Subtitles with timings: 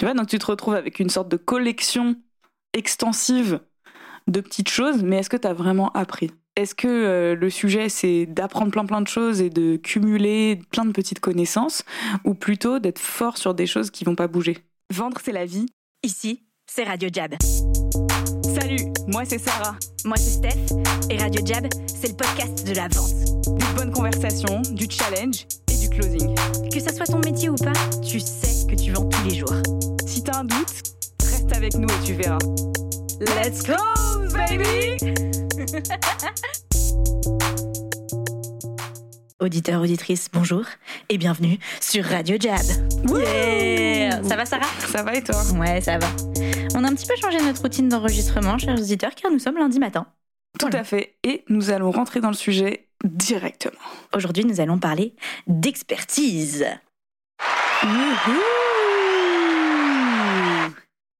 [0.00, 2.16] Tu vois, donc tu te retrouves avec une sorte de collection
[2.72, 3.60] extensive
[4.28, 6.30] de petites choses, mais est-ce que tu as vraiment appris?
[6.56, 10.86] Est-ce que euh, le sujet, c'est d'apprendre plein plein de choses et de cumuler plein
[10.86, 11.84] de petites connaissances,
[12.24, 14.56] ou plutôt d'être fort sur des choses qui vont pas bouger?
[14.90, 15.66] Vendre, c'est la vie.
[16.02, 17.34] Ici, c'est Radio Jab.
[18.58, 19.76] Salut, moi c'est Sarah.
[20.06, 20.76] Moi, c'est Steph.
[21.10, 23.58] Et Radio Jab, c'est le podcast de la vente.
[23.58, 25.44] Des bonnes conversations, du challenge
[26.00, 26.34] closing.
[26.72, 27.72] Que ça soit ton métier ou pas,
[28.02, 29.54] tu sais que tu vends tous les jours.
[30.06, 30.82] Si t'as un doute,
[31.22, 32.38] reste avec nous et tu verras.
[33.20, 34.96] Let's close, baby
[39.40, 40.64] Auditeurs, auditrices, bonjour
[41.08, 42.60] et bienvenue sur Radio Jab.
[43.08, 44.66] Yeah Ça va Sarah?
[44.80, 45.42] Ça va et toi?
[45.58, 46.08] Ouais, ça va.
[46.74, 49.78] On a un petit peu changé notre routine d'enregistrement, chers auditeurs, car nous sommes lundi
[49.78, 50.06] matin.
[50.58, 51.14] Tout à fait.
[51.24, 53.80] Et nous allons rentrer dans le sujet directement.
[54.14, 55.14] Aujourd'hui, nous allons parler
[55.46, 56.66] d'expertise.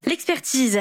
[0.06, 0.80] L'expertise,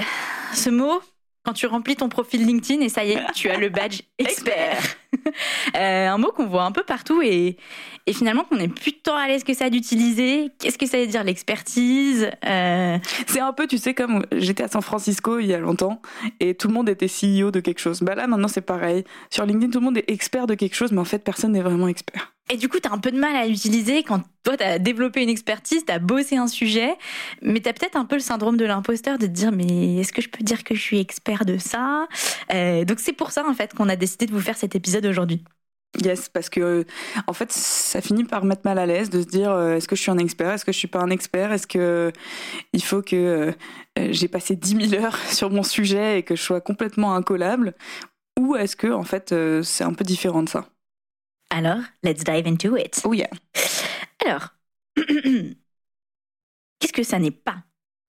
[0.53, 1.01] ce mot,
[1.43, 4.81] quand tu remplis ton profil LinkedIn et ça y est, tu as le badge expert.
[5.75, 7.57] Euh, un mot qu'on voit un peu partout et,
[8.11, 10.49] finalement qu'on n'est plus tant à l'aise que ça d'utiliser.
[10.59, 14.67] Qu'est-ce que ça veut dire l'expertise Euh, C'est un peu, tu sais, comme j'étais à
[14.67, 16.01] San Francisco il y a longtemps
[16.39, 18.01] et tout le monde était CEO de quelque chose.
[18.01, 19.03] Bah là, maintenant, c'est pareil.
[19.29, 21.61] Sur LinkedIn, tout le monde est expert de quelque chose, mais en fait, personne n'est
[21.61, 22.33] vraiment expert.
[22.51, 24.79] Et du coup, tu as un peu de mal à l'utiliser quand toi, tu as
[24.79, 26.95] développé une expertise, tu as bossé un sujet,
[27.43, 30.11] mais tu as peut-être un peu le syndrome de l'imposteur de te dire, mais est-ce
[30.11, 32.07] que je peux dire que je suis expert de ça?
[32.51, 35.05] Euh, Donc c'est pour ça, en fait, qu'on a décidé de vous faire cet épisode
[35.05, 35.43] aujourd'hui.
[36.03, 36.83] Yes, parce que euh,
[37.27, 39.95] en fait, ça finit par mettre mal à l'aise de se dire euh, est-ce que
[39.95, 42.11] je suis un expert, est-ce que je suis pas un expert, est-ce que
[42.73, 43.53] il faut que
[43.97, 47.75] j'ai passé 10 000 heures sur mon sujet et que je sois complètement incollable,
[48.39, 50.67] ou est-ce que en fait c'est un peu différent de ça?
[51.49, 53.01] Alors, let's dive into it.
[53.03, 53.29] Oh yeah.
[54.25, 54.49] Alors,
[54.95, 57.63] qu'est-ce que ça n'est pas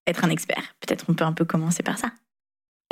[0.06, 0.74] être un expert?
[0.80, 2.12] Peut-être on peut un peu commencer par ça.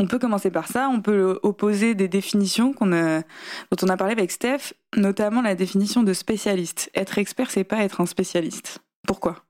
[0.01, 3.97] On peut commencer par ça, on peut opposer des définitions qu'on a, dont on a
[3.97, 6.89] parlé avec Steph, notamment la définition de spécialiste.
[6.95, 8.79] Être expert, c'est pas être un spécialiste.
[9.09, 9.48] Pourquoi?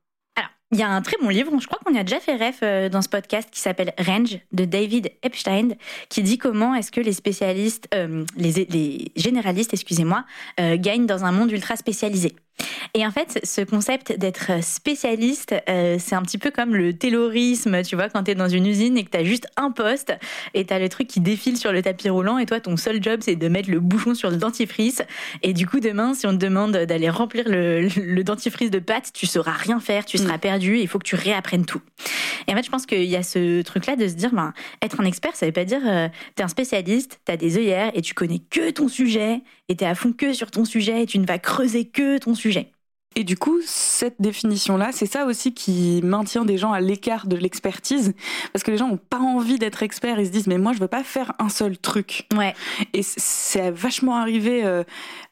[0.71, 2.59] Il y a un très bon livre, je crois qu'on y a déjà fait ref
[2.61, 5.69] euh, dans ce podcast qui s'appelle Range de David Epstein,
[6.09, 10.25] qui dit comment est-ce que les spécialistes, euh, les, généralistes, excusez-moi,
[10.59, 12.35] euh, gagnent dans un monde ultra spécialisé.
[12.93, 17.83] Et en fait, ce concept d'être spécialiste, euh, c'est un petit peu comme le taylorisme,
[17.83, 20.13] tu vois, quand tu es dans une usine et que tu as juste un poste
[20.53, 23.01] et tu as le truc qui défile sur le tapis roulant et toi, ton seul
[23.01, 25.01] job, c'est de mettre le bouchon sur le dentifrice.
[25.43, 29.11] Et du coup, demain, si on te demande d'aller remplir le, le dentifrice de pâte,
[29.13, 31.81] tu sauras rien faire, tu seras perdu, il faut que tu réapprennes tout.
[32.47, 34.99] Et en fait, je pense qu'il y a ce truc-là de se dire, ben, être
[34.99, 38.13] un expert, ça veut pas dire euh, t'es un spécialiste, t'as des œillères et tu
[38.13, 41.25] connais que ton sujet et t'es à fond que sur ton sujet et tu ne
[41.25, 42.71] vas creuser que ton sujet.
[43.15, 47.35] Et du coup, cette définition-là, c'est ça aussi qui maintient des gens à l'écart de
[47.35, 48.13] l'expertise,
[48.53, 50.79] parce que les gens n'ont pas envie d'être experts, ils se disent mais moi je
[50.79, 52.27] veux pas faire un seul truc.
[52.35, 52.53] Ouais.
[52.93, 54.83] Et c'est vachement arrivé euh,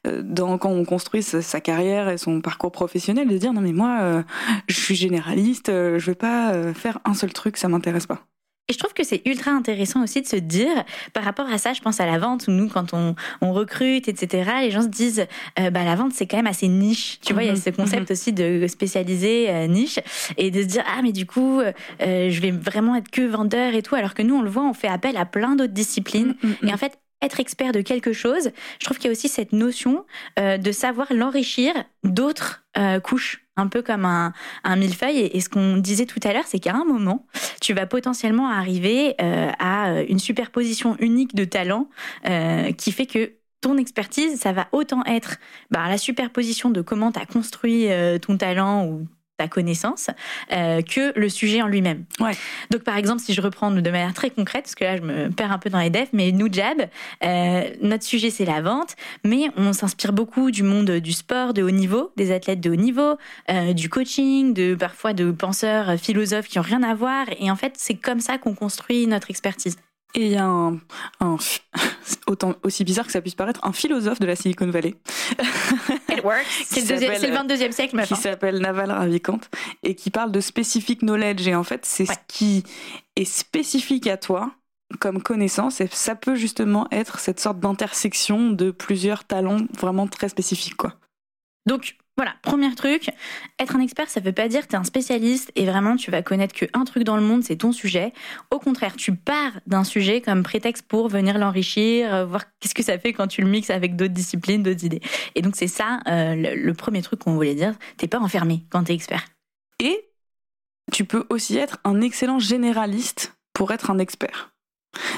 [0.07, 3.73] euh, dans, quand on construit sa, carrière et son parcours professionnel de dire non mais
[3.73, 4.23] moi euh,
[4.67, 8.25] je suis généraliste, euh, je veux pas faire un seul truc, ça m'intéresse pas.
[8.69, 10.83] Et je trouve que c'est ultra intéressant aussi de se dire,
[11.13, 14.09] par rapport à ça, je pense à la vente, où nous, quand on, on recrute,
[14.09, 15.25] etc., les gens se disent,
[15.57, 17.19] euh, bah, la vente, c'est quand même assez niche.
[17.25, 19.99] Tu vois, il y a Mhm, ce concept aussi de spécialiser euh, niche
[20.37, 23.73] et de se dire, ah, mais du coup, euh, je vais vraiment être que vendeur
[23.73, 26.35] et tout, alors que nous, on le voit, on fait appel à plein d'autres disciplines.
[26.43, 29.27] Mm, Et en fait, être expert de quelque chose, je trouve qu'il y a aussi
[29.27, 30.05] cette notion
[30.37, 31.73] de savoir l'enrichir
[32.03, 34.33] d'autres euh, couches, un peu comme un,
[34.63, 35.19] un millefeuille.
[35.19, 37.25] Et, ce qu'on disait tout à l'heure, c'est qu'à un moment,
[37.61, 41.89] tu vas potentiellement arriver euh, à euh, une superposition unique de talents
[42.27, 45.37] euh, qui fait que ton expertise, ça va autant être
[45.71, 47.87] bah, la superposition de comment tu as construit
[48.21, 49.07] ton talent ou
[49.37, 50.09] ta connaissance
[50.51, 52.05] euh, que le sujet en lui-même.
[52.19, 52.33] Ouais.
[52.71, 55.29] Donc par exemple, si je reprends de manière très concrète, parce que là je me
[55.29, 56.87] perds un peu dans les devs, mais nous Jab,
[57.23, 61.63] euh, notre sujet c'est la vente, mais on s'inspire beaucoup du monde du sport de
[61.63, 63.17] haut niveau, des athlètes de haut niveau,
[63.51, 67.55] euh, du coaching, de parfois de penseurs, philosophes qui ont rien à voir, et en
[67.55, 69.77] fait c'est comme ça qu'on construit notre expertise.
[70.19, 70.79] Et il y a un,
[71.19, 71.37] un
[72.27, 74.95] autant aussi bizarre que ça puisse paraître, un philosophe de la Silicon Valley
[76.09, 76.43] It works.
[76.65, 78.17] C'est le, deuxième- c'est le 22e siècle qui maintenant.
[78.17, 79.39] s'appelle Naval Ravikant
[79.83, 81.47] et qui parle de specific knowledge.
[81.47, 82.15] Et en fait, c'est Ouais.
[82.15, 82.63] ce qui
[83.15, 84.51] est spécifique à toi
[84.99, 85.81] comme connaissance.
[85.81, 90.77] Et ça peut justement être cette sorte d'intersection de plusieurs talents vraiment très spécifiques.
[90.77, 90.95] Quoi.
[91.67, 93.11] Donc voilà, premier truc,
[93.59, 96.09] être un expert, ça veut pas dire que tu es un spécialiste et vraiment tu
[96.09, 98.11] vas connaître qu'un truc dans le monde, c'est ton sujet.
[98.49, 102.81] Au contraire, tu pars d'un sujet comme prétexte pour venir l'enrichir, euh, voir qu'est-ce que
[102.81, 105.01] ça fait quand tu le mixes avec d'autres disciplines, d'autres idées.
[105.35, 108.65] Et donc c'est ça euh, le, le premier truc qu'on voulait dire, t'es pas enfermé
[108.71, 109.23] quand t'es expert.
[109.79, 110.09] Et
[110.91, 114.51] tu peux aussi être un excellent généraliste pour être un expert.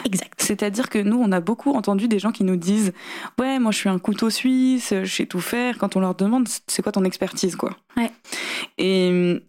[0.05, 0.33] Exact.
[0.41, 2.93] C'est-à-dire que nous, on a beaucoup entendu des gens qui nous disent
[3.39, 5.77] Ouais, moi je suis un couteau suisse, je sais tout faire.
[5.77, 7.75] Quand on leur demande c'est quoi ton expertise, quoi?
[7.97, 8.11] Ouais.
[8.77, 9.41] Et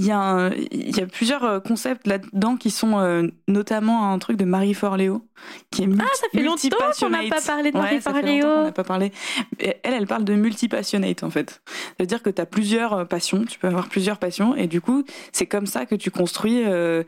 [0.00, 4.12] il y, a un- il y a plusieurs euh, concepts là-dedans qui sont euh, notamment
[4.12, 5.26] un truc de Marie Forleo
[5.72, 6.68] qui est Ah, ça fait longtemps
[7.00, 8.62] qu'on n'a pas parlé de Marie Ouais, Forleo.
[8.64, 9.10] n'a pas parlé.
[9.58, 11.62] Elle, elle parle de multipassionate en fait.
[11.96, 15.02] C'est-à-dire que tu as plusieurs euh, passions, tu peux avoir plusieurs passions et du coup,
[15.32, 17.02] c'est comme ça que tu construis euh,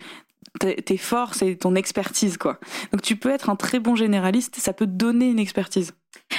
[0.58, 2.58] tes forces et ton expertise quoi.
[2.92, 5.92] Donc tu peux être un très bon généraliste, ça peut te donner une expertise.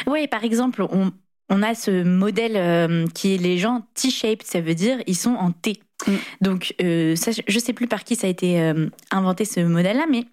[0.07, 1.11] Oui, par exemple, on,
[1.49, 5.35] on a ce modèle euh, qui est les gens T-shaped, ça veut dire ils sont
[5.35, 5.81] en T.
[6.07, 6.11] Mm.
[6.41, 10.05] Donc, euh, ça, je sais plus par qui ça a été euh, inventé ce modèle-là,
[10.09, 10.23] mais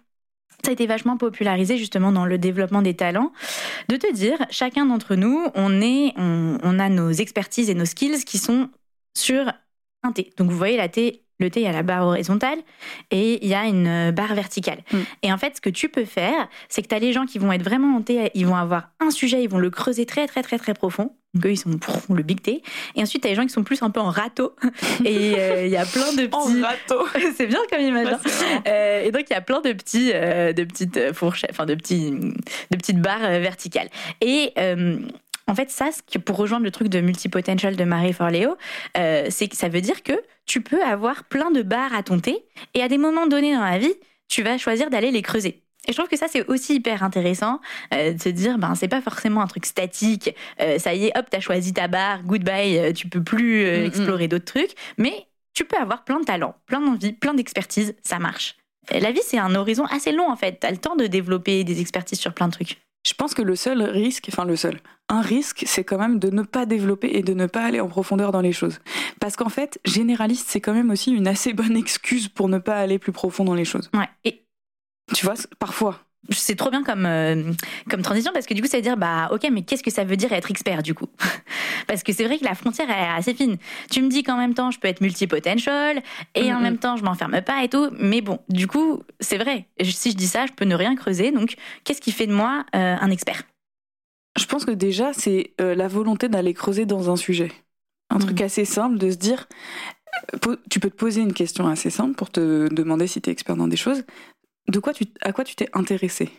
[0.64, 3.32] ça a été vachement popularisé justement dans le développement des talents,
[3.88, 7.84] de te dire, chacun d'entre nous, on, est, on, on a nos expertises et nos
[7.84, 8.68] skills qui sont
[9.16, 9.52] sur
[10.02, 10.32] un T.
[10.36, 12.58] Donc vous voyez la T, le T, il y a la barre horizontale
[13.10, 14.82] et il y a une euh, barre verticale.
[14.92, 14.98] Mm.
[15.22, 17.38] Et en fait, ce que tu peux faire, c'est que tu as les gens qui
[17.38, 20.26] vont être vraiment en T, ils vont avoir un sujet, ils vont le creuser très
[20.26, 21.12] très très très profond.
[21.34, 22.62] Donc eux, ils sont pff, le big T.
[22.96, 24.56] Et ensuite, tu as les gens qui sont plus un peu en râteau.
[25.04, 26.62] Et euh, il y a plein de petits...
[26.62, 27.06] râteau.
[27.36, 28.08] c'est bien comme image.
[28.08, 28.62] hein.
[28.66, 31.74] Euh, et donc il y a plein de petits, euh, de petites fourchettes, enfin de
[31.74, 33.88] petits, de petites barres verticales.
[34.20, 34.54] Et
[35.48, 35.88] en fait, ça,
[36.24, 38.56] pour rejoindre le truc de multipotential de Marie Forleo,
[38.96, 40.12] euh, c'est que ça veut dire que
[40.46, 43.64] tu peux avoir plein de barres à ton thé, et à des moments donnés dans
[43.64, 43.94] la vie,
[44.28, 45.62] tu vas choisir d'aller les creuser.
[45.86, 47.60] Et je trouve que ça, c'est aussi hyper intéressant
[47.94, 50.34] euh, de se dire, ben, c'est pas forcément un truc statique.
[50.60, 54.28] euh, ça y est, hop, t'as choisi ta barre, goodbye, tu peux plus Mm, explorer
[54.28, 54.72] d'autres trucs.
[54.98, 58.56] Mais tu peux avoir plein de talents, plein d'envie, plein d'expertise, ça marche.
[58.90, 60.58] La vie, c'est un horizon assez long en fait.
[60.60, 62.78] T'as le temps de développer des expertises sur plein de trucs.
[63.08, 66.28] Je pense que le seul risque, enfin le seul, un risque, c'est quand même de
[66.28, 68.80] ne pas développer et de ne pas aller en profondeur dans les choses.
[69.18, 72.76] Parce qu'en fait, généraliste, c'est quand même aussi une assez bonne excuse pour ne pas
[72.76, 73.90] aller plus profond dans les choses.
[73.94, 74.08] Ouais.
[74.24, 74.44] Et
[75.14, 76.00] Tu vois, parfois.
[76.30, 77.52] C'est trop bien comme, euh,
[77.88, 80.04] comme transition parce que du coup, ça veut dire, bah, ok, mais qu'est-ce que ça
[80.04, 81.06] veut dire être expert du coup?
[81.86, 83.56] Parce que c'est vrai que la frontière est assez fine.
[83.90, 86.02] Tu me dis qu'en même temps, je peux être multipotential
[86.34, 86.62] et en Mhm.
[86.62, 87.88] même temps, je m'enferme pas et tout.
[87.98, 89.66] Mais bon, du coup, c'est vrai.
[89.82, 91.30] Si je dis ça, je peux ne rien creuser.
[91.32, 91.54] Donc,
[91.84, 93.42] qu'est-ce qui fait de moi euh, un expert?
[94.38, 97.50] Je pense que déjà, c'est euh, la volonté d'aller creuser dans un sujet.
[98.10, 98.46] Un truc Mhm.
[98.46, 99.48] assez simple de se dire,
[100.70, 103.56] tu peux te poser une question assez simple pour te demander si tu es expert
[103.56, 104.04] dans des choses.
[104.68, 106.30] De quoi tu, à quoi tu t'es intéressé?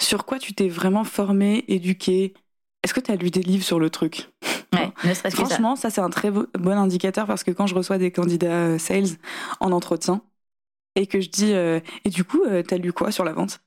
[0.00, 2.34] Sur quoi tu t'es vraiment formé, éduqué?
[2.82, 4.30] Est-ce que tu as lu des livres sur le truc?
[4.72, 5.60] Ouais, ne serait-ce que ça.
[5.60, 8.52] Franchement, ça, c'est un très beau- bon indicateur parce que quand je reçois des candidats
[8.74, 9.18] euh, sales
[9.60, 10.22] en entretien
[10.96, 13.60] et que je dis euh, et du coup, euh, t'as lu quoi sur la vente?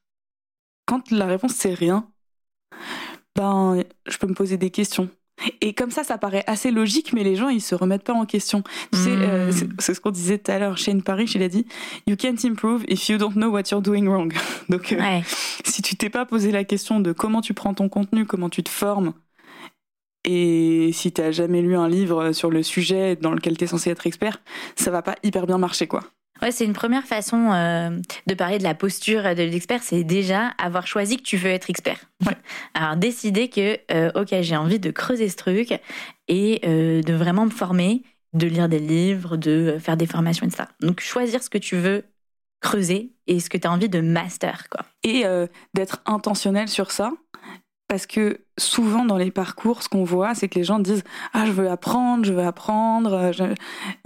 [0.86, 2.12] Quand la réponse c'est rien,
[3.36, 5.10] ben je peux me poser des questions.
[5.62, 8.26] Et comme ça, ça paraît assez logique, mais les gens ils se remettent pas en
[8.26, 8.64] question.
[8.94, 9.52] Tu sais, euh, Mm.
[9.52, 10.78] c'est- c'est ce qu'on disait tout à l'heure.
[10.78, 11.66] Shane Parrish, il a dit
[12.08, 14.34] You can't improve if you don't know what you're doing wrong.
[14.70, 15.24] Donc, euh, Ouais.
[15.66, 18.64] si tu t'es pas posé la question de comment tu prends ton contenu, comment tu
[18.64, 19.14] te formes,
[20.24, 24.06] et si t'as jamais lu un livre sur le sujet dans lequel t'es censé être
[24.06, 24.40] expert,
[24.76, 26.04] ça va pas hyper bien marcher, quoi.
[26.42, 27.92] Ouais, c'est une première façon euh,
[28.26, 31.70] de parler de la posture de l'expert, c'est déjà avoir choisi que tu veux être
[31.70, 32.00] expert.
[32.26, 32.38] Ouais.
[32.74, 35.80] Alors décider que, euh, ok, j'ai envie de creuser ce truc
[36.28, 38.02] et euh, de vraiment me former,
[38.34, 40.64] de lire des livres, de faire des formations, etc.
[40.80, 42.06] Donc choisir ce que tu veux
[42.60, 44.86] creuser et ce que tu as envie de master, quoi.
[45.04, 45.26] Et
[45.74, 47.12] d'être intentionnel sur ça,
[47.92, 51.46] parce que souvent dans les parcours, ce qu'on voit, c'est que les gens disent Ah,
[51.46, 53.44] je veux apprendre, je veux apprendre, euh, je,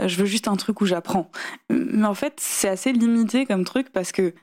[0.07, 1.29] je veux juste un truc où j'apprends.
[1.69, 4.33] Mais en fait, c'est assez limité comme truc parce que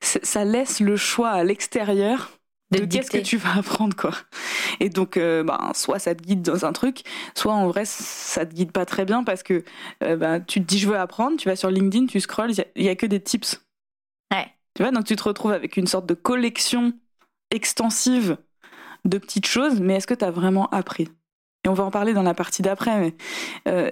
[0.00, 2.30] ça laisse le choix à l'extérieur
[2.72, 4.12] De de qu'est-ce que tu vas apprendre quoi.
[4.80, 7.02] Et donc euh, ben soit ça te guide dans un truc,
[7.34, 9.64] soit en vrai ça te guide pas très bien parce que
[10.04, 12.84] euh, ben, tu te dis je veux apprendre, tu vas sur LinkedIn, tu scrolls, il
[12.84, 13.60] y a- a que des tips.
[14.32, 14.54] Ouais.
[14.74, 16.92] Tu vois donc tu te retrouves avec une sorte de collection
[17.50, 18.38] extensive
[19.04, 21.08] de petites choses, mais est-ce que tu as vraiment appris?
[21.64, 23.14] Et on va en parler dans la partie d'après mais
[23.68, 23.90] euh,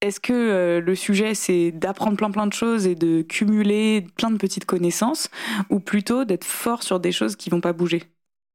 [0.00, 4.30] est-ce que euh, le sujet c'est d'apprendre plein plein de choses et de cumuler plein
[4.30, 5.28] de petites connaissances
[5.70, 8.04] ou plutôt d'être fort sur des choses qui vont pas bouger?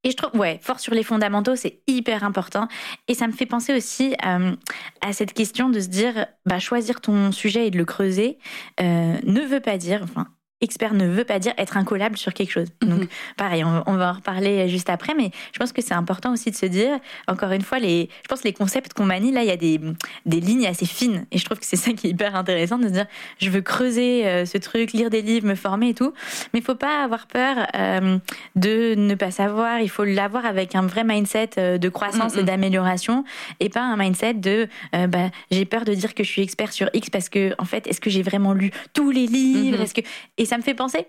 [0.05, 2.67] Et je trouve, ouais, fort sur les fondamentaux, c'est hyper important.
[3.07, 4.53] Et ça me fait penser aussi euh,
[4.99, 8.37] à cette question de se dire, bah, choisir ton sujet et de le creuser
[8.81, 10.27] ne veut pas dire, enfin,
[10.63, 12.69] expert ne veut pas dire être incollable sur quelque chose.
[12.81, 13.07] Donc, Mhm.
[13.37, 16.49] pareil, on, on va en reparler juste après, mais je pense que c'est important aussi
[16.49, 19.41] de se dire, encore une fois, les, je pense que les concepts qu'on manie, là,
[19.43, 19.79] il y a des,
[20.25, 21.25] des lignes assez fines.
[21.31, 23.05] Et je trouve que c'est ça qui est hyper intéressant de se dire,
[23.39, 26.13] je veux creuser euh, ce truc, lire des livres, me former et tout.
[26.53, 28.17] Mais il faut pas avoir peur euh,
[28.55, 29.81] de ne pas savoir.
[29.81, 33.23] Il faut l'avoir avec un vrai mindset euh, de croissance et d'amélioration
[33.59, 36.71] et pas un mindset de euh, bah, j'ai peur de dire que je suis expert
[36.71, 39.77] sur X parce que, en fait, est-ce que j'ai vraiment lu tous les livres?
[39.77, 39.83] Mhm.
[39.83, 40.01] Est-ce que...
[40.37, 41.07] Et ça me fait penser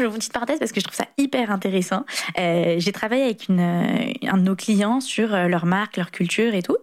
[0.00, 2.04] je vous une petite parenthèse parce que je trouve ça hyper intéressant.
[2.38, 6.54] Euh, j'ai travaillé avec euh, un de nos clients sur euh, leur marque, leur culture
[6.54, 6.76] et tout.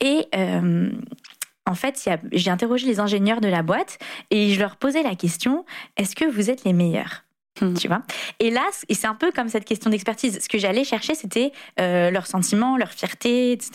[0.00, 0.26] Et
[1.64, 3.98] en fait, j'ai interrogé les ingénieurs de la boîte
[4.30, 5.64] et je leur posais la question
[5.96, 7.24] est-ce que vous êtes les meilleurs?
[7.60, 7.74] Hmm.
[7.74, 8.02] tu vois?
[8.40, 10.38] Et là, c'est un peu comme cette question d'expertise.
[10.42, 13.72] Ce que j'allais chercher, c'était euh, leurs sentiments, leur fierté, etc.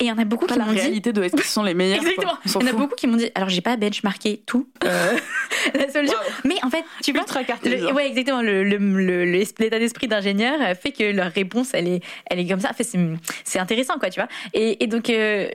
[0.00, 1.44] Et il y en a beaucoup Pas qui la m'ont dit réalité de est-ce qu'ils
[1.44, 1.98] sont les meilleurs.
[2.00, 2.32] Exactement.
[2.44, 5.16] Il y en a beaucoup qui m'ont dit alors j'ai pas benchmarké tout euh,
[5.74, 8.42] la solution, mais en fait, tu vois, Ultra le- ouais, exactement.
[8.42, 12.00] Le, le- l'état d'esprit d'ingénieur fait que leur réponse, elle est,
[12.30, 12.70] elle est comme ça.
[12.70, 12.98] En fait, c'est,
[13.44, 14.28] c'est intéressant, quoi, tu vois.
[14.54, 15.48] Et, et donc, euh,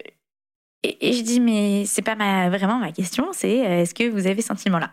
[0.83, 4.09] et, et je dis, mais c'est pas ma, vraiment ma question, c'est euh, est-ce que
[4.09, 4.91] vous avez ce sentiment-là?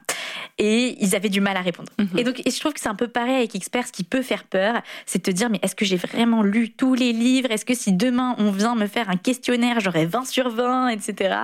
[0.59, 1.91] Et ils avaient du mal à répondre.
[1.99, 2.19] Mhm.
[2.19, 3.87] Et donc, et je trouve que c'est un peu pareil avec Expert.
[3.87, 6.71] Ce qui peut faire peur, c'est de te dire, mais est-ce que j'ai vraiment lu
[6.71, 7.51] tous les livres?
[7.51, 11.35] Est-ce que si demain on vient me faire un questionnaire, j'aurai 20 sur 20, etc.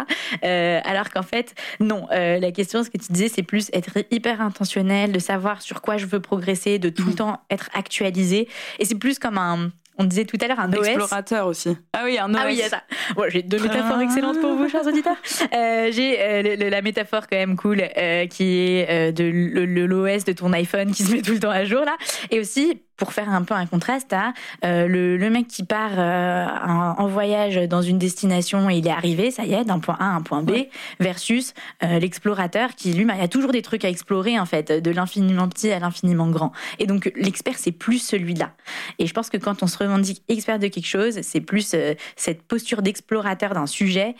[0.44, 2.06] Euh, alors qu'en fait, non.
[2.12, 5.80] Euh, la question, ce que tu disais, c'est plus être hyper intentionnel, de savoir sur
[5.82, 7.16] quoi je veux progresser, de tout le Mhm.
[7.16, 8.48] temps être actualisé.
[8.78, 10.86] Et c'est plus comme un, on disait tout à l'heure, un OS.
[10.86, 11.76] Explorateur aussi.
[11.92, 12.38] Ah oui, un OS.
[12.40, 12.82] Ah oui, il y a ça.
[13.14, 14.02] Bon, j'ai deux métaphores Ah.
[14.04, 15.16] excellentes pour vous, chers auditeurs.
[15.54, 19.24] Euh, j'ai euh, le- le- la métaphore quand même cool euh, qui est euh, de
[19.24, 21.96] l'OS de ton iPhone qui se met tout le temps à jour là,
[22.30, 24.32] et aussi pour faire un peu un contraste à
[24.64, 28.86] euh, le, le mec qui part euh, en, en voyage dans une destination et il
[28.86, 30.70] est arrivé, ça y est, d'un point A à un point B, Ouais.
[31.00, 34.46] versus euh, l'explorateur qui lui, bah, il y a toujours des trucs à explorer en
[34.46, 36.52] fait, de l'infiniment petit à l'infiniment grand.
[36.78, 38.52] Et donc l'expert c'est plus celui-là.
[38.98, 41.74] Et je pense que quand on se revendique expert de quelque chose, c'est plus
[42.16, 44.14] cette posture d'explorateur d'un sujet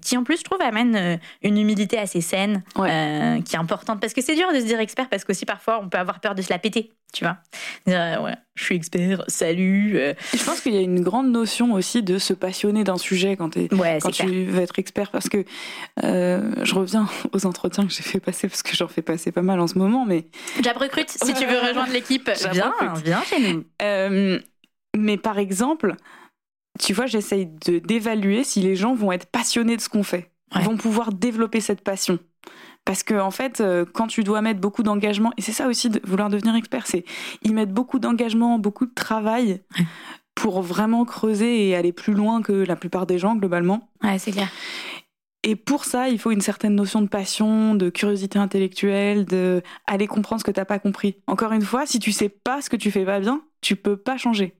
[0.00, 3.40] qui en plus je trouve amène une humilité assez saine, Ouais.
[3.44, 5.88] qui est importante parce que c'est dur de se dire expert parce qu'aussi parfois on
[5.88, 7.38] peut avoir peur de se la péter, tu vois.
[7.88, 9.96] Euh, ouais, je suis expert, salut.
[9.96, 13.36] euh, Je pense qu'il y a une grande notion aussi de se passionner d'un sujet
[13.36, 14.28] quand, t'es- ouais, quand c'est clair.
[14.28, 15.10] tu veux être expert.
[15.10, 15.44] Parce que
[16.04, 19.42] euh, je reviens aux entretiens que j'ai fait passer, parce que j'en fais passer pas
[19.42, 20.04] mal en ce moment.
[20.04, 20.26] Mais,
[20.62, 23.64] Jab recrute, si tu veux rejoindre l'équipe, viens, chez nous.
[24.96, 25.94] mais par exemple,
[26.78, 30.30] tu vois, j'essaye de- d'évaluer si les gens vont être passionnés de ce qu'on fait,
[30.54, 30.62] Ouais.
[30.62, 32.18] vont pouvoir développer cette passion.
[32.88, 35.90] Parce que en fait, euh, quand tu dois mettre beaucoup d'engagement, et c'est ça aussi
[35.90, 37.04] de vouloir devenir expert, c'est
[37.44, 39.60] y mettre beaucoup d'engagement, beaucoup de travail
[40.34, 43.90] pour vraiment creuser et aller plus loin que la plupart des gens globalement.
[44.02, 44.48] Ouais, c'est clair.
[45.42, 50.06] Et pour ça, il faut une certaine notion de passion, de curiosité intellectuelle, de aller
[50.06, 51.16] comprendre ce que t'as pas compris.
[51.26, 53.98] Encore une fois, si tu sais pas ce que tu fais pas bien, tu peux
[53.98, 54.57] pas changer.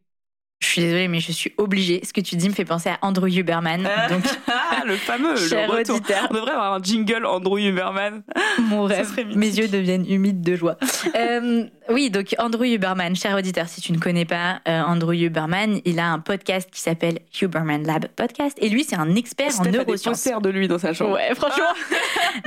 [0.60, 2.00] Je suis désolée, mais je suis obligée.
[2.04, 3.88] Ce que tu dis me fait penser à Andrew Huberman.
[4.10, 4.22] Donc,
[4.86, 8.22] le fameux, cher le auditeur, On devrait avoir un jingle Andrew Huberman.
[8.62, 10.76] mon rêve, mes yeux deviennent humides de joie.
[11.14, 15.80] Euh, oui, donc Andrew Huberman, cher auditeur, si tu ne connais pas euh, Andrew Huberman,
[15.84, 18.58] il a un podcast qui s'appelle Huberman Lab Podcast.
[18.60, 20.24] Et lui, c'est un expert en Steph a des neurosciences.
[20.42, 21.14] de lui dans sa chambre.
[21.14, 21.72] Ouais, franchement,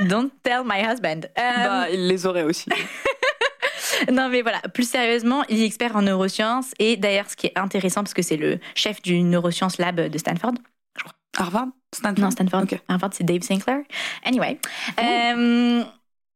[0.00, 1.22] don't tell my husband.
[1.38, 2.68] Euh, Bah, il les aurait aussi.
[4.12, 6.72] Non, mais voilà, plus sérieusement, il est expert en neurosciences.
[6.78, 10.18] Et d'ailleurs, ce qui est intéressant, parce que c'est le chef du Neuroscience Lab de
[10.18, 10.54] Stanford.
[11.36, 11.68] Harvard?
[11.94, 12.24] Stanford?
[12.24, 12.64] Non, Stanford.
[12.88, 13.80] Harvard, c'est Dave Sinclair.
[14.24, 14.58] Anyway.
[15.00, 15.84] Euh,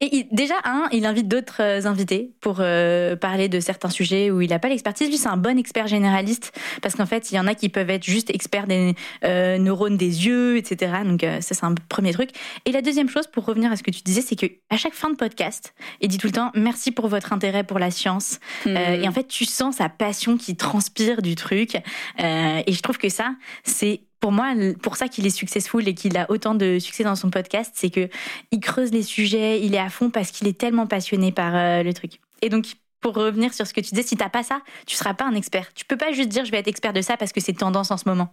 [0.01, 4.31] et il- déjà, un, il invite d'autres euh, invités pour euh, parler de certains sujets
[4.31, 5.09] où il n'a pas l'expertise.
[5.09, 7.89] Lui, c'est un bon expert généraliste parce qu'en fait, il y en a qui peuvent
[7.89, 10.93] être juste experts des euh, neurones des yeux, etc.
[11.05, 12.31] Donc, euh, ça, c'est un premier truc.
[12.67, 14.95] Et la deuxième chose, pour revenir à ce que tu disais, c'est que à chaque
[14.95, 18.39] fin de podcast, il dit tout le temps merci pour votre intérêt pour la science.
[18.67, 21.77] Euh, et en fait, tu sens sa passion qui transpire du truc.
[22.19, 23.35] Et je trouve que ça,
[23.65, 27.15] c'est pour moi, pour ça qu'il est successful et qu'il a autant de succès dans
[27.15, 28.09] son podcast, c'est que
[28.51, 31.85] il creuse les sujets, il est à fond parce qu'il est tellement passionné par euh,
[31.85, 32.19] le truc.
[32.43, 32.67] Et donc,
[33.01, 35.37] pour revenir sur ce que tu disais, si t'as pas ça, tu seras pas un
[35.37, 35.73] expert.
[35.75, 37.93] Tu peux pas juste dire je vais être expert de ça parce que c'est tendance
[37.93, 38.29] en ce moment.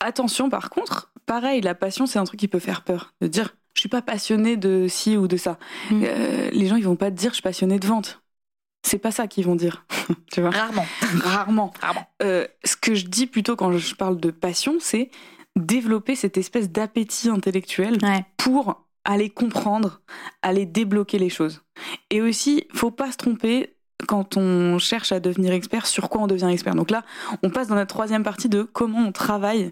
[0.00, 3.14] Attention, par contre, pareil, la passion, c'est un truc qui peut faire peur.
[3.20, 5.56] De dire, je suis pas passionné de ci ou de ça.
[5.92, 6.02] Mm.
[6.02, 8.22] Euh, les gens, ils vont pas te dire, je suis passionné de vente.
[8.86, 9.84] C'est pas ça qu'ils vont dire.
[10.32, 10.86] tu vois Rarement.
[11.24, 11.72] Rarement.
[11.80, 12.06] Rarement.
[12.22, 15.10] Euh, ce que je dis plutôt quand je parle de passion, c'est
[15.56, 18.24] développer cette espèce d'appétit intellectuel Ouais.
[18.36, 20.00] pour aller comprendre,
[20.42, 21.62] aller débloquer les choses.
[22.10, 23.72] Et aussi, faut pas se tromper
[24.06, 26.74] quand on cherche à devenir expert, sur quoi on devient expert.
[26.76, 27.02] Donc là,
[27.42, 29.70] on passe dans la troisième partie de comment on travaille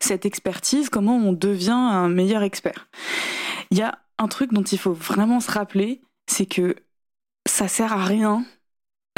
[0.00, 2.88] cette expertise, comment on devient un meilleur expert.
[3.70, 6.74] Il y a un truc dont il faut vraiment se rappeler, c'est que
[7.52, 8.44] ça sert à rien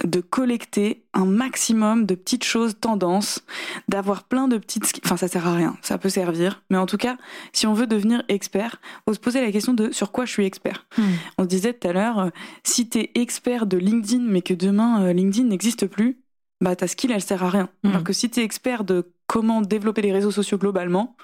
[0.03, 3.45] de collecter un maximum de petites choses, tendances,
[3.89, 5.01] d'avoir plein de petites...
[5.05, 6.65] Enfin, ça sert à rien, ça peut servir.
[6.69, 7.17] Mais en tout cas,
[7.53, 10.45] si on veut devenir expert, faut se poser la question de sur quoi je suis
[10.45, 10.85] expert.
[10.99, 11.13] Hmm.
[11.39, 12.31] On se disait tout à l'heure, euh,
[12.65, 16.19] si tu es expert de LinkedIn, mais que demain, euh, LinkedIn n'existe plus,
[16.61, 17.69] bah ta skill, elle sert à rien.
[17.85, 17.91] Hmm.
[17.91, 21.17] Alors que si tu es expert de comment développer les réseaux sociaux globalement,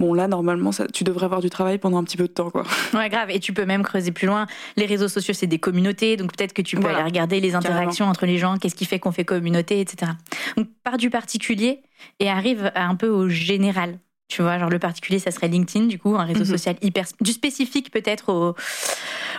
[0.00, 2.50] bon là, normalement, ça, tu devrais avoir du travail pendant un petit peu de temps,
[2.50, 2.64] quoi.
[2.94, 3.30] Ouais, grave.
[3.30, 4.46] Et tu peux même creuser plus loin.
[4.76, 6.98] Les réseaux sociaux, c'est des communautés, donc peut-être que tu peux Voilà.
[6.98, 10.12] aller regarder les interactions entre les gens, qu'est-ce qui fait qu'on fait communauté, etc.
[10.56, 11.82] Donc, part du particulier
[12.20, 13.98] et arrive à un peu au général.
[14.28, 16.44] Tu vois, genre le particulier, ça serait LinkedIn, du coup, un réseau Mhm.
[16.46, 17.06] social hyper.
[17.22, 18.54] du spécifique peut-être au,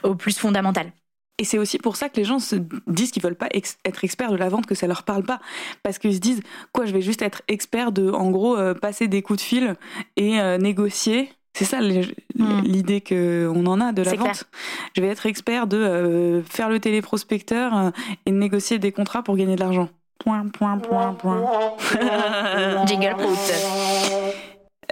[0.08, 0.92] au plus fondamental.
[1.40, 4.04] Et c'est aussi pour ça que les gens se disent qu'ils veulent pas ex- être
[4.04, 5.40] experts de la vente, que ça leur parle pas.
[5.82, 6.42] Parce qu'ils se disent,
[6.74, 9.76] quoi, je vais juste être expert de, en gros, euh, passer des coups de fil
[10.18, 11.32] et euh, négocier.
[11.54, 12.62] C'est ça les- Mm.
[12.64, 14.22] l'idée qu'on en a de la vente.
[14.22, 14.44] clair.
[14.96, 17.92] Je vais être expert de euh, faire le téléprospecteur
[18.26, 19.90] et négocier des contrats pour gagner de l'argent.
[20.20, 21.44] Point, point, point, point.
[22.86, 23.16] Jingle.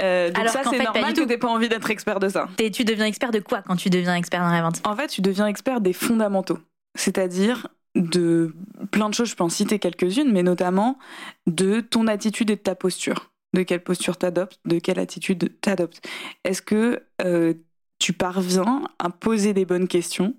[0.01, 2.47] Euh, donc Alors ça, c'est normal que t'aies pas envie d'être expert de ça.
[2.59, 4.81] Et tu deviens expert de quoi quand tu deviens expert dans la vente?
[4.85, 6.59] En fait, tu deviens expert des fondamentaux,
[6.95, 8.53] c'est-à-dire de
[8.91, 10.99] plein de choses, je peux en citer quelques-unes, mais notamment
[11.47, 13.31] de ton attitude et de ta posture.
[13.53, 16.05] De quelle posture t'adoptes, de quelle attitude t'adoptes.
[16.43, 17.53] Est-ce que euh,
[17.97, 20.35] tu parviens à poser des bonnes questions,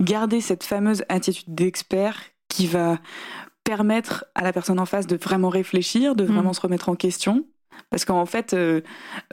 [0.00, 2.98] garder cette fameuse attitude d'expert qui va
[3.64, 6.54] permettre à la personne en face de vraiment réfléchir, de vraiment Mm.
[6.54, 7.46] se remettre en question
[7.90, 8.80] parce qu'en fait, euh,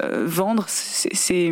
[0.01, 1.51] euh, vendre, c'est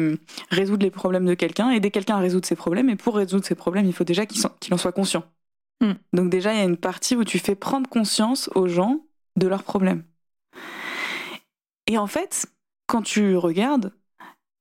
[0.49, 2.89] résoudre les problèmes de quelqu'un, aider quelqu'un à résoudre ses problèmes.
[2.89, 5.23] Et pour résoudre ses problèmes, il faut déjà qu'il en soit conscient.
[5.81, 5.93] Mm.
[6.13, 9.47] Donc déjà, il y a une partie où tu fais prendre conscience aux gens de
[9.47, 10.03] leurs problèmes.
[11.87, 12.47] Et en fait,
[12.87, 13.93] quand tu regardes,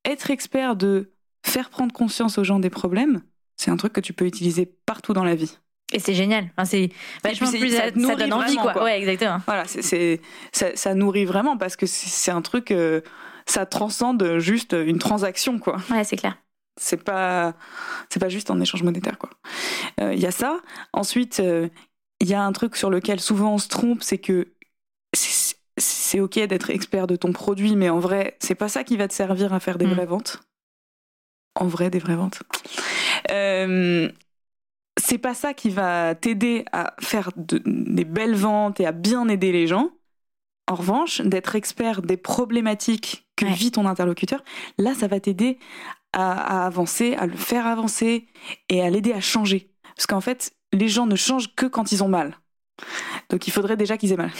[0.05, 1.13] être expert de
[1.45, 3.23] faire prendre conscience aux gens des problèmes,
[3.57, 5.59] c'est un truc que tu peux utiliser partout dans la vie.
[5.93, 6.51] Et c'est génial.
[6.57, 6.91] Enfin, c'est
[7.23, 7.71] vachement plus.
[7.71, 8.73] ça Ça, nourrit donne envie, vraiment, quoi.
[8.73, 8.85] quoi.
[8.85, 9.39] Ouais, exactement.
[9.47, 10.21] Voilà, c'est-
[10.53, 13.01] ça, ça nourrit vraiment parce que c'est un truc, euh,
[13.47, 15.77] ça transcende juste une transaction, quoi.
[15.91, 16.37] Ouais, c'est clair.
[16.79, 17.55] C'est pas,
[18.11, 19.31] c'est pas juste un échange monétaire, quoi.
[20.01, 20.61] Euh, Il y a ça.
[20.93, 21.69] Ensuite, euh,
[22.21, 24.49] il y a un truc sur lequel souvent on se trompe, c'est que
[25.79, 29.07] c'est ok d'être expert de ton produit, mais en vrai, c'est pas ça qui va
[29.09, 29.93] te servir à faire des Mm.
[29.93, 30.43] vraies ventes.
[31.55, 32.43] En vrai, des vraies ventes.
[33.31, 34.11] Euh,
[34.99, 39.29] c'est pas ça qui va t'aider à faire de- des belles ventes et à bien
[39.29, 39.91] aider les gens.
[40.69, 43.53] En revanche, d'être expert des problématiques que Ouais.
[43.53, 44.43] vit ton interlocuteur,
[44.79, 45.59] là, ça va t'aider
[46.13, 48.27] à, à avancer, à le faire avancer
[48.69, 49.71] et à l'aider à changer.
[49.95, 52.39] Parce qu'en fait, les gens ne changent que quand ils ont mal.
[53.31, 54.33] Donc il faudrait déjà qu'ils aient mal.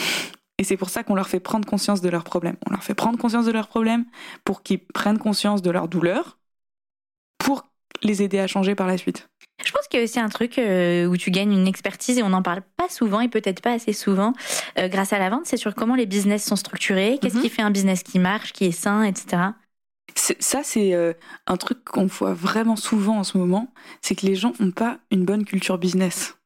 [0.59, 2.57] Et c'est pour ça qu'on leur fait prendre conscience de leurs problèmes.
[2.67, 4.05] On leur fait prendre conscience de leurs problèmes
[4.45, 6.39] pour qu'ils prennent conscience de leur douleur,
[7.39, 7.67] pour
[8.03, 9.29] les aider à changer par la suite.
[9.65, 12.23] Je pense qu'il y a aussi un truc euh, où tu gagnes une expertise et
[12.23, 14.33] on n'en parle pas souvent et peut-être pas assez souvent
[14.79, 17.43] euh, grâce à la vente, c'est sur comment les business sont structurés, qu'est-ce Mhm.
[17.43, 19.43] qui fait un business qui marche, qui est sain, etc.
[20.15, 21.13] Ça, c'est euh,
[21.47, 24.99] un truc qu'on voit vraiment souvent en ce moment, c'est que les gens n'ont pas
[25.11, 26.37] une bonne culture business.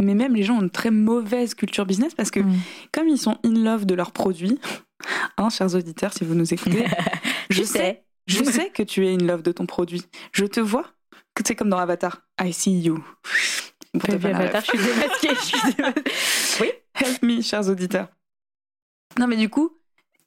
[0.00, 2.56] Mais même les gens ont une très mauvaise culture business parce que Mm.
[2.92, 4.60] comme ils sont in love de leurs produits,
[5.38, 6.84] hein, chers auditeurs, si vous nous écoutez,
[7.50, 8.04] Je sais.
[8.26, 10.04] je sais que tu es in love de ton produit.
[10.32, 10.84] Je te vois,
[11.46, 12.22] c'est comme dans Avatar.
[12.40, 13.02] I see you.
[14.06, 15.28] La Avatar, je suis démasquée.
[15.34, 16.02] je suis démasquée.
[16.60, 16.70] Oui.
[16.94, 18.08] Help me, chers auditeurs.
[19.18, 19.76] Non, mais du coup,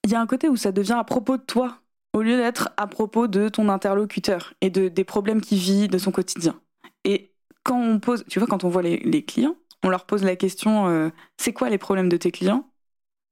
[0.03, 1.77] il y a un côté où ça devient à propos de toi,
[2.13, 5.97] au lieu d'être à propos de ton interlocuteur et de, des problèmes qu'il vit de
[5.97, 6.59] son quotidien.
[7.03, 7.31] Et
[7.63, 10.35] quand on pose, tu vois, quand on voit les, les clients, on leur pose la
[10.35, 12.67] question euh, c'est quoi les problèmes de tes clients?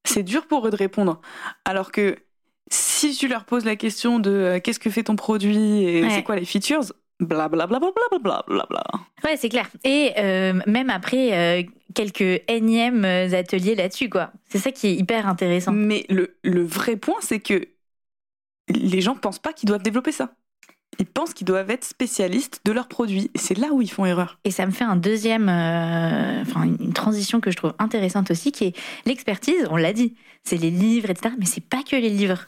[0.06, 1.20] C'est dur pour eux de répondre.
[1.66, 2.16] Alors que
[2.72, 6.10] si tu leur poses la question de euh, qu'est-ce que fait ton produit et Ouais.
[6.12, 6.82] c'est quoi les features,
[7.20, 7.80] blablabla,
[8.22, 8.84] blablabla.
[9.24, 9.70] Ouais, c'est clair.
[9.84, 14.32] Et euh, même après euh, quelques énièmes ateliers là-dessus, quoi.
[14.50, 15.72] C'est ça qui est hyper intéressant.
[15.72, 17.68] Mais le, le vrai point, c'est que
[18.70, 20.34] les gens pensent pas qu'ils doivent développer ça.
[21.00, 23.32] Ils pensent qu'ils doivent être spécialistes de leurs produits.
[23.34, 24.38] Et c'est là où ils font erreur.
[24.44, 28.52] Et ça me fait un deuxième, euh, enfin une transition que je trouve intéressante aussi,
[28.52, 29.66] qui est l'expertise.
[29.72, 31.34] On l'a dit, c'est les livres, etc.
[31.40, 32.46] Mais c'est pas que les livres.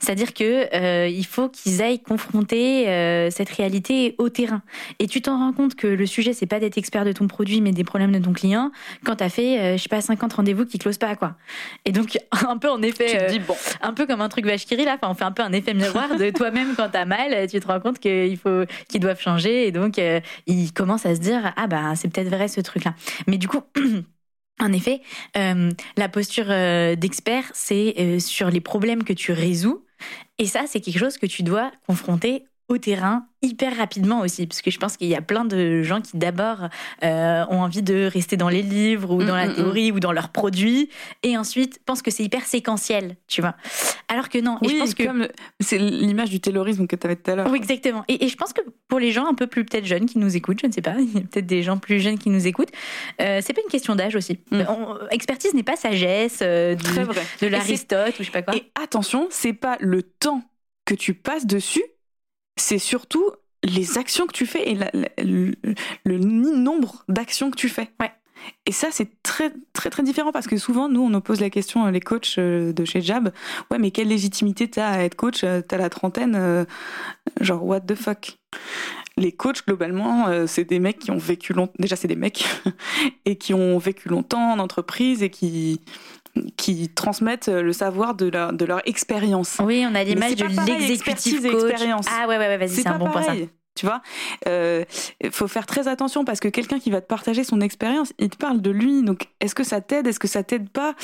[0.00, 4.62] C'est-à-dire que euh, il faut qu'ils aillent confronter euh, cette réalité au terrain.
[4.98, 7.60] Et tu t'en rends compte que le sujet c'est pas d'être expert de ton produit,
[7.60, 8.72] mais des problèmes de ton client.
[9.04, 11.36] Quand t'as fait, je sais pas, 50 rendez-vous qui closent pas, quoi.
[11.84, 13.06] Et donc un peu en effet.
[13.06, 14.96] Tu te dis, bon, un peu comme un truc vache qui rit, là.
[15.00, 17.48] Enfin, on fait un peu un effet miroir de toi-même quand t'as mal.
[17.48, 19.66] Tu te rends qu'il faut, qu'ils doivent changer.
[19.66, 22.94] Et donc, euh, ils commencent à se dire, ah bah, c'est peut-être vrai ce truc-là.
[23.26, 23.62] Mais du coup,
[24.60, 25.00] en effet,
[25.36, 29.84] euh, la posture euh, d'expert, c'est sur les problèmes que tu résous.
[30.38, 34.62] Et ça, c'est quelque chose que tu dois confronter au terrain hyper rapidement aussi, parce
[34.62, 36.68] que je pense qu'il y a plein de gens qui d'abord
[37.02, 39.56] euh, ont envie de rester dans les livres ou dans la Mm, mm, mm.
[39.56, 40.88] théorie ou dans leurs produits,
[41.22, 43.54] et ensuite pensent que c'est hyper séquentiel, tu vois.
[44.08, 45.28] Alors que non, et Oui, je pense que comme le-
[45.60, 47.50] c'est l'image du taylorisme que tu avais tout à l'heure.
[47.50, 48.02] oui, exactement.
[48.08, 50.34] Et, et je pense que pour les gens un peu plus peut-être jeunes qui nous
[50.34, 52.46] écoutent, je ne sais pas, il y a peut-être des gens plus jeunes qui nous
[52.46, 52.72] écoutent,
[53.20, 54.38] euh, c'est pas une question d'âge aussi.
[54.50, 54.62] Mm.
[54.70, 57.22] On- expertise n'est pas sagesse, euh, du- Très vrai.
[57.42, 58.56] de Et l'Aristote ou je sais pas quoi.
[58.56, 60.42] Et attention, c'est pas le temps
[60.86, 61.82] que tu passes dessus,
[62.56, 63.30] c'est surtout
[63.62, 65.54] les actions que tu fais et la- la- le,
[66.04, 67.88] le nombre d'actions que tu fais.
[68.00, 68.12] Ouais.
[68.66, 71.48] Et ça, c'est très, très, très différent parce que souvent, nous, on nous pose la
[71.48, 73.32] question, euh, les coachs euh, de chez Jab,
[73.70, 76.66] ouais, mais quelle légitimité t'as à être coach euh, T'as la trentaine, euh,
[77.40, 78.36] genre, what the fuck?
[79.16, 81.72] Les coachs, globalement, euh, c'est des mecs qui ont vécu longtemps.
[81.78, 82.44] Déjà, c'est des mecs
[83.24, 85.80] et qui ont vécu longtemps en entreprise et qui
[86.56, 89.58] qui transmettent le savoir de leur, de leur expérience.
[89.62, 91.70] Oui, on a l'image de pareil, l'exécutif coach.
[91.70, 92.06] expérience.
[92.10, 93.28] Ah ouais, ouais, ouais, vas-y, c'est un bon point ça.
[93.28, 93.48] pareil.
[93.76, 94.02] Tu vois,
[94.46, 98.30] il faut faire très attention parce que quelqu'un qui va te partager son expérience, il
[98.30, 99.02] te parle de lui.
[99.02, 100.94] Donc, est-ce que ça t'aide Est-ce que ça t'aide pas?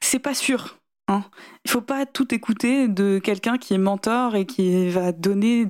[0.00, 0.78] C'est pas sûr.
[1.08, 1.24] Hein.
[1.64, 5.68] Il faut pas tout écouter de quelqu'un qui est mentor et qui va donner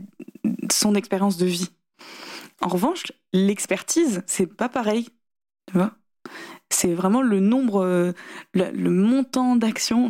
[0.70, 1.70] son expérience de vie.
[2.60, 5.08] En revanche, l'expertise, c'est pas pareil.
[5.68, 5.92] Tu vois
[6.72, 8.12] C'est vraiment le nombre, euh,
[8.54, 10.08] le, montant d'actions.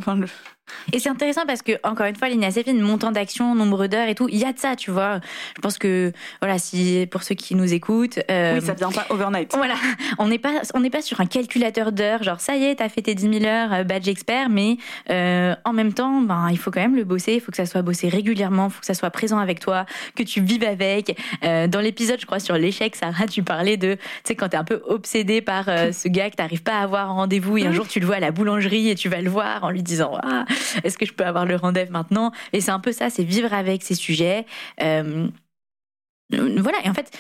[0.93, 4.29] Et c'est intéressant parce que, encore une fois, l'INASF, montant d'action, nombre d'heures et tout,
[4.31, 5.21] il y a de ça, tu vois.
[5.57, 8.19] Je pense que, voilà, si, pour ceux qui nous écoutent.
[8.31, 9.53] euh, Oui, ça vient pas overnight.
[9.57, 9.75] Voilà,
[10.19, 12.89] on n'est pas, on n'est pas sur un calculateur d'heures, genre ça y est, t'as
[12.89, 14.77] fait tes 10 000 heures, euh, badge expert, mais
[15.11, 17.67] euh, en même temps, ben, il faut quand même le bosser, il faut que ça
[17.67, 21.17] soit bossé régulièrement, il faut que ça soit présent avec toi, que tu vives avec.
[21.45, 24.57] Euh, dans l'épisode, je crois, sur l'échec, Sarah, tu parlais de, tu sais, quand t'es
[24.57, 27.67] un peu obsédé par euh, ce gars que t'arrives pas à avoir en rendez-vous et
[27.67, 27.75] un Mhm.
[27.75, 30.13] jour tu le vois à la boulangerie et tu vas le voir en lui disant,
[30.23, 30.45] ah,
[30.85, 32.33] est-ce que je peux avoir le rendez-vous maintenant?
[32.53, 34.47] Et c'est un peu ça, c'est vivre avec ces sujets.
[34.83, 35.29] Euh,
[36.31, 37.11] voilà, et en fait,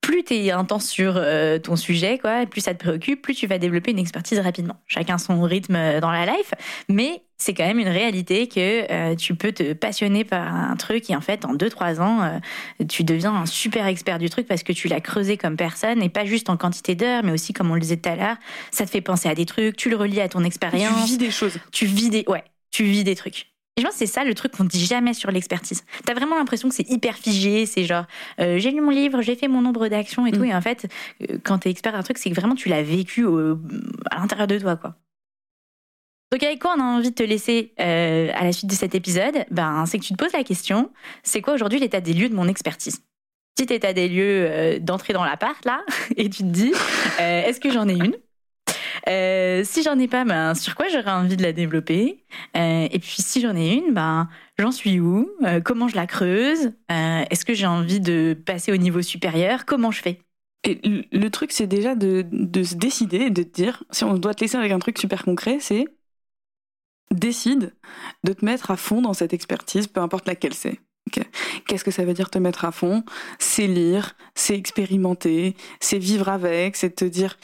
[0.00, 3.48] plus tu es intense sur euh, ton sujet, quoi, plus ça te préoccupe, plus tu
[3.48, 4.76] vas développer une expertise rapidement.
[4.86, 6.52] Chacun son rythme euh, dans la life,
[6.88, 11.10] mais c'est quand même une réalité que euh, tu peux te passionner par un truc
[11.10, 14.62] et en fait, en 2-3 ans, euh, tu deviens un super expert du truc parce
[14.62, 17.70] que tu l'as creusé comme personne et pas juste en quantité d'heures, mais aussi, comme
[17.70, 18.36] on le disait tout à l'heure,
[18.70, 21.18] ça te fait penser à des trucs, tu le relis à ton Tu expérience, vis
[21.18, 21.58] des choses.
[21.72, 22.44] tu vis des, ouais,
[22.76, 23.46] tu vis des trucs.
[23.78, 25.84] Et je pense que c'est ça le truc qu'on dit jamais sur l'expertise.
[26.06, 28.06] T'as vraiment l'impression que c'est hyper figé, c'est genre
[28.40, 30.44] euh, j'ai lu mon livre, j'ai fait mon nombre d'actions et tout, Mm.
[30.46, 30.86] et en fait,
[31.30, 33.58] euh, quand t'es expert d'un truc, c'est que vraiment tu l'as vécu au-
[34.10, 34.94] à l'intérieur de toi, quoi.
[36.32, 38.94] Donc avec quoi on a envie de te laisser euh, à la suite de cet
[38.94, 39.44] épisode?
[39.50, 40.90] Ben c'est que tu te poses la question,
[41.22, 43.02] c'est quoi aujourd'hui l'état des lieux de mon expertise?
[43.56, 45.82] Petit état des lieux euh, d'entrée dans l'appart là,
[46.16, 46.72] et tu te dis
[47.18, 48.16] est-ce que j'en ai une?
[49.08, 52.24] Euh, si j'en ai pas, ben, sur quoi j'aurais envie de la développer?
[52.56, 54.28] Euh, Et puis si j'en ai une, ben,
[54.58, 55.30] j'en suis où?
[55.44, 56.72] Euh, Comment je la creuse?
[56.88, 59.64] Est-ce que j'ai envie de passer au niveau supérieur?
[59.64, 60.20] Comment je fais?
[60.64, 62.24] Le- truc, c'est déjà de,
[62.64, 65.58] se décider de te dire, si on doit te laisser avec un truc super concret,
[65.60, 65.86] c'est
[67.12, 67.74] décide
[68.24, 70.80] de te mettre à fond dans cette expertise, peu importe laquelle c'est.
[71.66, 73.04] Qu'est-ce que ça veut dire te mettre à fond?
[73.38, 77.38] C'est lire, c'est expérimenter, c'est vivre avec, c'est te dire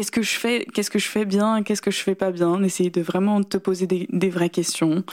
[0.00, 2.62] qu'est-ce que je fais, qu'est-ce que je fais bien, qu'est-ce que je fais pas bien,
[2.62, 5.04] essayer de vraiment te poser des, des vraies questions.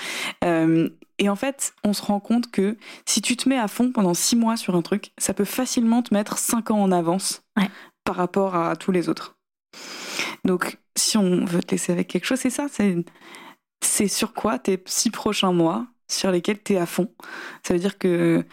[0.45, 3.91] Euh, et en fait, on se rend compte que si tu te mets à fond
[3.91, 7.41] pendant six mois sur un truc, ça peut facilement te mettre cinq ans en avance
[7.57, 7.69] Ouais.
[8.05, 9.35] par rapport à tous les autres.
[10.45, 12.67] Donc, si on veut te laisser avec quelque chose, c'est ça.
[12.71, 12.95] C'est,
[13.83, 17.11] c'est sur quoi tes six prochains mois sur lesquels tu es à fond.
[17.61, 18.45] Ça veut dire que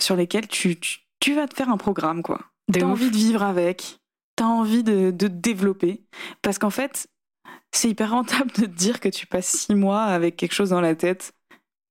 [0.00, 2.40] sur lesquels tu, tu, tu vas te faire un programme, quoi.
[2.72, 3.98] T'as envie de vivre avec,
[4.36, 6.02] t'as envie de, de développer.
[6.42, 7.06] Parce qu'en fait,
[7.72, 10.80] c'est hyper rentable de te dire que tu passes six mois avec quelque chose dans
[10.80, 11.32] la tête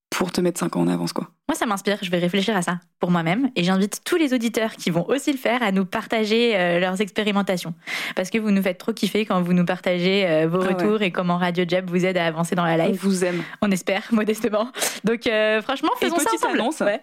[0.10, 1.30] pour te mettre cinq ans en avance, quoi.
[1.50, 1.98] Moi, ça m'inspire.
[2.02, 3.50] Je vais réfléchir à ça pour moi-même.
[3.56, 7.02] Et j'invite tous les auditeurs qui vont aussi le faire à nous partager euh, leurs
[7.02, 7.74] expérimentations.
[8.16, 10.74] Parce que vous nous faites trop kiffer quand vous nous partagez euh, vos Ah ouais.
[10.74, 13.04] retours et comment Radio Jab vous aide à avancer dans la On life.
[13.04, 13.44] vous aime.
[13.62, 14.72] On espère, modestement.
[15.04, 16.60] Donc, euh, franchement, Et faisons ça petite ensemble.
[16.62, 16.80] annonce.
[16.80, 17.02] Ouais.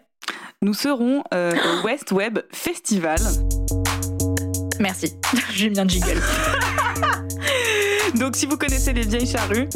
[0.63, 3.19] Nous serons au West Web Festival.
[4.81, 5.13] Merci.
[5.53, 6.21] J'ai mis un jingle.
[8.19, 9.69] Donc, si vous connaissez les Vieilles Charrues,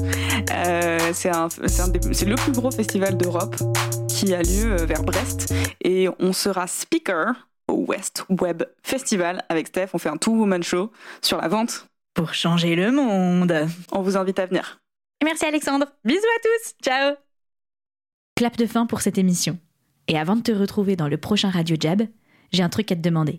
[0.50, 3.56] euh, c'est le plus gros festival d'Europe
[4.08, 5.54] qui a lieu euh, vers Brest.
[5.82, 9.88] Et on sera speaker au West Web Festival avec Steph.
[9.92, 10.90] On fait un two-woman show
[11.22, 11.86] sur la vente.
[12.14, 13.54] Pour changer le monde.
[13.92, 14.80] On vous invite à venir.
[15.22, 15.86] Merci Alexandre.
[16.04, 16.74] Bisous à tous.
[16.82, 17.14] Ciao.
[18.36, 19.58] Clap de fin pour cette émission.
[20.08, 22.02] Et avant de te retrouver dans le prochain Radio Jab,
[22.52, 23.38] j'ai un truc à te demander.